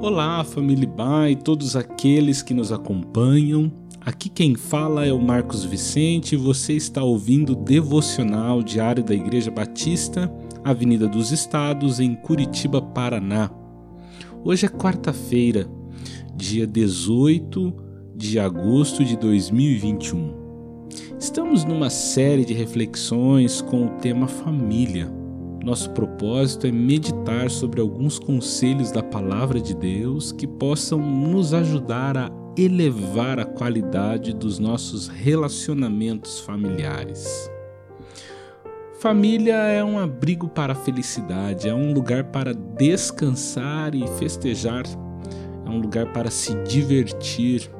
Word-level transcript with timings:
Olá, 0.00 0.44
família 0.44 0.86
Ba 0.86 1.28
e 1.28 1.34
todos 1.34 1.74
aqueles 1.74 2.40
que 2.40 2.54
nos 2.54 2.70
acompanham. 2.70 3.72
Aqui 4.00 4.28
quem 4.28 4.54
fala 4.54 5.04
é 5.04 5.12
o 5.12 5.20
Marcos 5.20 5.64
Vicente 5.64 6.36
e 6.36 6.38
você 6.38 6.74
está 6.74 7.02
ouvindo 7.02 7.52
o 7.52 7.56
devocional 7.56 8.62
diário 8.62 9.02
da 9.02 9.12
Igreja 9.12 9.50
Batista, 9.50 10.32
Avenida 10.62 11.08
dos 11.08 11.32
Estados, 11.32 11.98
em 11.98 12.14
Curitiba, 12.14 12.80
Paraná. 12.80 13.50
Hoje 14.44 14.66
é 14.66 14.68
quarta-feira, 14.68 15.68
dia 16.32 16.64
18 16.64 17.74
de 18.14 18.38
agosto 18.38 19.04
de 19.04 19.16
2021. 19.16 20.32
Estamos 21.18 21.64
numa 21.64 21.90
série 21.90 22.44
de 22.44 22.54
reflexões 22.54 23.60
com 23.60 23.86
o 23.86 23.90
tema 23.98 24.28
família. 24.28 25.17
Nosso 25.68 25.90
propósito 25.90 26.66
é 26.66 26.72
meditar 26.72 27.50
sobre 27.50 27.78
alguns 27.78 28.18
conselhos 28.18 28.90
da 28.90 29.02
Palavra 29.02 29.60
de 29.60 29.74
Deus 29.74 30.32
que 30.32 30.46
possam 30.46 30.98
nos 30.98 31.52
ajudar 31.52 32.16
a 32.16 32.30
elevar 32.56 33.38
a 33.38 33.44
qualidade 33.44 34.32
dos 34.32 34.58
nossos 34.58 35.08
relacionamentos 35.08 36.40
familiares. 36.40 37.50
Família 38.98 39.56
é 39.56 39.84
um 39.84 39.98
abrigo 39.98 40.48
para 40.48 40.72
a 40.72 40.74
felicidade, 40.74 41.68
é 41.68 41.74
um 41.74 41.92
lugar 41.92 42.24
para 42.24 42.54
descansar 42.54 43.94
e 43.94 44.06
festejar, 44.18 44.84
é 45.66 45.68
um 45.68 45.82
lugar 45.82 46.14
para 46.14 46.30
se 46.30 46.54
divertir, 46.64 47.70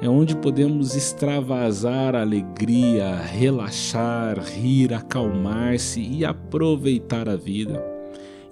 é 0.00 0.08
onde 0.08 0.36
podemos 0.36 0.94
extravasar 0.94 2.14
a 2.14 2.20
alegria, 2.20 3.16
relaxar, 3.16 4.38
rir, 4.38 4.92
acalmar-se 4.92 6.00
e 6.00 6.24
aproveitar 6.24 7.28
a 7.28 7.36
vida. 7.36 7.82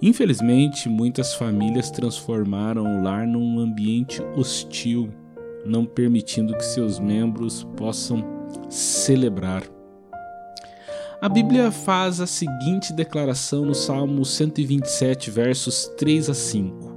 Infelizmente, 0.01 0.89
muitas 0.89 1.35
famílias 1.35 1.91
transformaram 1.91 2.83
o 2.83 3.03
lar 3.03 3.27
num 3.27 3.59
ambiente 3.59 4.21
hostil, 4.35 5.09
não 5.65 5.85
permitindo 5.85 6.55
que 6.55 6.65
seus 6.65 6.99
membros 6.99 7.63
possam 7.77 8.23
celebrar. 8.69 9.63
A 11.21 11.29
Bíblia 11.29 11.71
faz 11.71 12.19
a 12.19 12.27
seguinte 12.27 12.91
declaração 12.91 13.65
no 13.65 13.73
Salmo 13.73 14.25
127, 14.25 15.31
versos 15.31 15.87
3 15.97 16.29
a 16.29 16.33
5: 16.33 16.95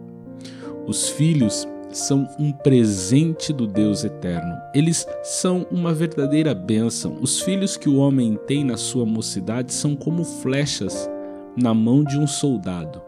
Os 0.87 1.09
filhos 1.09 1.67
são 1.99 2.29
um 2.39 2.53
presente 2.53 3.53
do 3.53 3.67
Deus 3.67 4.05
eterno. 4.05 4.57
Eles 4.75 5.07
são 5.23 5.67
uma 5.71 5.93
verdadeira 5.93 6.55
bênção. 6.55 7.19
Os 7.21 7.41
filhos 7.41 7.77
que 7.77 7.89
o 7.89 7.97
homem 7.97 8.39
tem 8.47 8.65
na 8.65 8.77
sua 8.77 9.05
mocidade 9.05 9.73
são 9.73 9.97
como 9.97 10.25
flechas 10.25 11.09
na 11.57 11.75
mão 11.75 12.05
de 12.05 12.17
um 12.17 12.27
soldado. 12.27 13.03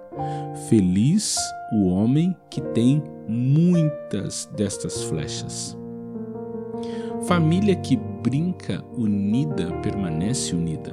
Feliz 0.68 1.36
o 1.72 1.88
homem 1.88 2.36
que 2.50 2.60
tem 2.60 3.02
muitas 3.28 4.50
destas 4.56 5.04
flechas. 5.04 5.76
Família 7.22 7.76
que 7.76 7.96
brinca 7.96 8.84
unida 8.96 9.70
permanece 9.82 10.54
unida. 10.54 10.92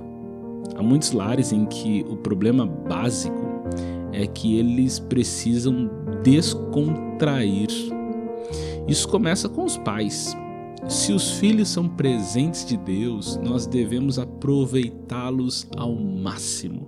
Há 0.76 0.84
muitos 0.84 1.12
lares 1.12 1.52
em 1.52 1.66
que 1.66 2.06
o 2.08 2.18
problema 2.18 2.66
básico 2.66 3.48
é 4.14 4.28
que 4.28 4.58
eles 4.58 5.00
precisam 5.00 5.90
descontrair. 6.24 7.68
Isso 8.88 9.08
começa 9.08 9.50
com 9.50 9.64
os 9.64 9.78
pais. 9.78 10.36
Se 10.88 11.12
os 11.12 11.32
filhos 11.32 11.68
são 11.68 11.88
presentes 11.88 12.66
de 12.66 12.78
Deus, 12.78 13.38
nós 13.44 13.68
devemos 13.68 14.18
aproveitá-los 14.18 15.68
ao 15.76 15.94
máximo. 15.96 16.88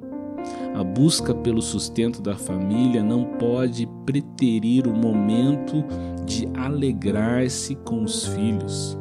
A 0.74 0.84
busca 0.84 1.34
pelo 1.34 1.62
sustento 1.62 2.22
da 2.22 2.36
família 2.36 3.04
não 3.04 3.26
pode 3.26 3.88
preterir 4.06 4.88
o 4.88 4.96
momento 4.96 5.84
de 6.26 6.48
alegrar-se 6.56 7.76
com 7.76 8.04
os 8.04 8.26
filhos. 8.28 8.98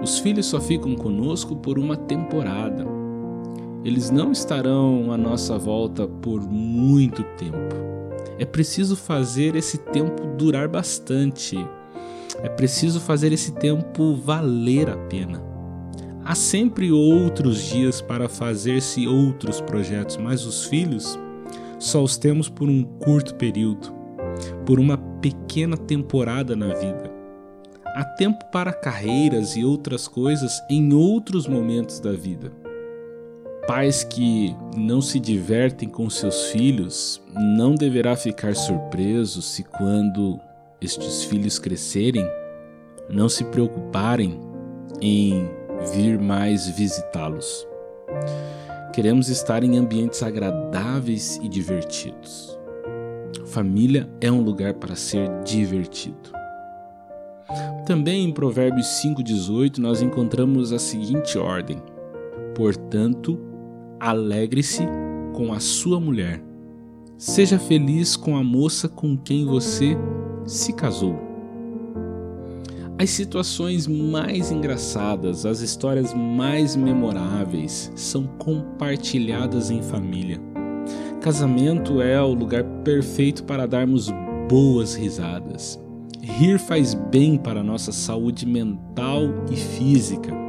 Os 0.00 0.20
filhos 0.20 0.46
só 0.46 0.60
ficam 0.60 0.94
conosco 0.94 1.56
por 1.56 1.78
uma 1.78 1.96
temporada. 1.96 2.86
Eles 3.84 4.10
não 4.10 4.30
estarão 4.30 5.10
à 5.10 5.16
nossa 5.16 5.58
volta 5.58 6.06
por 6.06 6.40
muito 6.48 7.24
tempo. 7.36 7.87
É 8.38 8.44
preciso 8.44 8.94
fazer 8.94 9.56
esse 9.56 9.78
tempo 9.78 10.26
durar 10.36 10.68
bastante. 10.68 11.56
É 12.42 12.48
preciso 12.48 13.00
fazer 13.00 13.32
esse 13.32 13.52
tempo 13.52 14.14
valer 14.14 14.88
a 14.88 14.96
pena. 14.96 15.42
Há 16.24 16.34
sempre 16.34 16.92
outros 16.92 17.62
dias 17.62 18.00
para 18.00 18.28
fazer-se 18.28 19.08
outros 19.08 19.60
projetos, 19.60 20.16
mas 20.16 20.44
os 20.44 20.66
filhos 20.66 21.18
só 21.78 22.02
os 22.02 22.16
temos 22.16 22.48
por 22.48 22.68
um 22.68 22.84
curto 22.84 23.34
período, 23.34 23.92
por 24.66 24.78
uma 24.78 24.98
pequena 24.98 25.76
temporada 25.76 26.54
na 26.54 26.74
vida. 26.74 27.10
Há 27.86 28.04
tempo 28.04 28.44
para 28.52 28.72
carreiras 28.72 29.56
e 29.56 29.64
outras 29.64 30.06
coisas 30.06 30.52
em 30.70 30.92
outros 30.92 31.48
momentos 31.48 31.98
da 31.98 32.12
vida. 32.12 32.52
Pais 33.68 34.02
que 34.02 34.56
não 34.74 35.02
se 35.02 35.20
divertem 35.20 35.90
com 35.90 36.08
seus 36.08 36.46
filhos 36.46 37.22
não 37.34 37.74
deverá 37.74 38.16
ficar 38.16 38.56
surpreso 38.56 39.42
se 39.42 39.62
quando 39.62 40.40
estes 40.80 41.24
filhos 41.24 41.58
crescerem 41.58 42.26
não 43.10 43.28
se 43.28 43.44
preocuparem 43.44 44.40
em 45.02 45.50
vir 45.92 46.18
mais 46.18 46.66
visitá-los. 46.66 47.68
Queremos 48.94 49.28
estar 49.28 49.62
em 49.62 49.76
ambientes 49.76 50.22
agradáveis 50.22 51.38
e 51.42 51.46
divertidos. 51.46 52.58
Família 53.44 54.08
é 54.18 54.32
um 54.32 54.40
lugar 54.40 54.72
para 54.72 54.96
ser 54.96 55.28
divertido. 55.44 56.32
Também 57.84 58.24
em 58.24 58.32
Provérbios 58.32 58.86
5,18 59.04 59.76
nós 59.76 60.00
encontramos 60.00 60.72
a 60.72 60.78
seguinte 60.78 61.36
ordem: 61.36 61.82
Portanto, 62.54 63.57
Alegre-se 64.00 64.86
com 65.34 65.52
a 65.52 65.58
sua 65.58 65.98
mulher. 65.98 66.40
Seja 67.16 67.58
feliz 67.58 68.16
com 68.16 68.36
a 68.36 68.44
moça 68.44 68.88
com 68.88 69.16
quem 69.16 69.44
você 69.44 69.96
se 70.46 70.72
casou. 70.72 71.18
As 72.96 73.10
situações 73.10 73.86
mais 73.86 74.50
engraçadas, 74.50 75.44
as 75.44 75.60
histórias 75.60 76.14
mais 76.14 76.76
memoráveis 76.76 77.92
são 77.96 78.24
compartilhadas 78.38 79.70
em 79.70 79.82
família. 79.82 80.40
Casamento 81.20 82.00
é 82.00 82.20
o 82.22 82.34
lugar 82.34 82.62
perfeito 82.84 83.42
para 83.44 83.66
darmos 83.66 84.08
boas 84.48 84.94
risadas. 84.94 85.78
Rir 86.22 86.58
faz 86.58 86.94
bem 86.94 87.36
para 87.36 87.60
a 87.60 87.64
nossa 87.64 87.90
saúde 87.90 88.46
mental 88.46 89.22
e 89.50 89.56
física. 89.56 90.47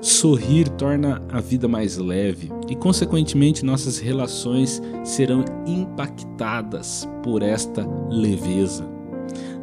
Sorrir 0.00 0.66
torna 0.70 1.20
a 1.30 1.40
vida 1.40 1.68
mais 1.68 1.98
leve 1.98 2.50
e, 2.68 2.74
consequentemente, 2.74 3.64
nossas 3.64 3.98
relações 3.98 4.80
serão 5.04 5.44
impactadas 5.66 7.06
por 7.22 7.42
esta 7.42 7.86
leveza. 8.08 8.88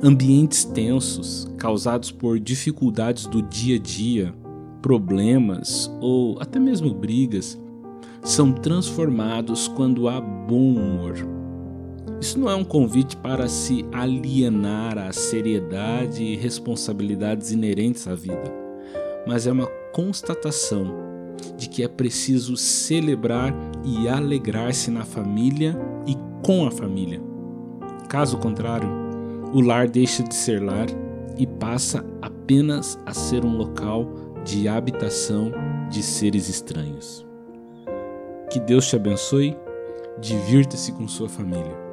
Ambientes 0.04 0.64
tensos, 0.64 1.52
causados 1.58 2.12
por 2.12 2.40
dificuldades 2.40 3.26
do 3.26 3.42
dia 3.42 3.78
a 3.78 3.80
dia, 3.80 4.34
problemas 4.80 5.92
ou 6.00 6.40
até 6.40 6.60
mesmo 6.60 6.94
brigas, 6.94 7.60
são 8.22 8.52
transformados 8.52 9.68
quando 9.68 10.08
há 10.08 10.22
bom 10.22 10.76
humor. 10.76 11.16
Isso 12.22 12.40
não 12.40 12.48
é 12.48 12.56
um 12.56 12.64
convite 12.64 13.18
para 13.18 13.48
se 13.48 13.84
alienar 13.92 15.00
à 15.00 15.12
seriedade 15.12 16.24
e 16.24 16.36
responsabilidades 16.36 17.52
inerentes 17.52 18.08
à 18.08 18.14
vida, 18.14 18.54
mas 19.26 19.48
é 19.48 19.52
uma 19.52 19.68
constatação 19.98 20.94
de 21.58 21.68
que 21.68 21.82
é 21.82 21.88
preciso 21.88 22.56
celebrar 22.56 23.52
e 23.84 24.08
alegrar-se 24.08 24.92
na 24.92 25.04
família 25.04 25.76
e 26.06 26.16
com 26.46 26.68
a 26.68 26.72
família. 26.72 27.20
Caso 28.08 28.38
contrário, 28.38 28.88
o 29.52 29.60
lar 29.60 29.90
deixa 29.90 30.22
de 30.22 30.36
ser 30.36 30.62
lar 30.62 30.86
e 31.36 31.48
passa 31.48 32.06
apenas 32.22 33.00
a 33.08 33.14
ser 33.14 33.44
um 33.44 33.58
local 33.58 34.08
de 34.46 34.68
habitação 34.68 35.52
de 35.90 36.04
seres 36.04 36.48
estranhos. 36.48 37.26
Que 38.52 38.60
Deus 38.60 38.88
te 38.88 38.96
abençoe, 38.98 39.58
divirta-se 40.22 40.92
com 40.92 41.08
sua 41.08 41.28
família. 41.28 41.87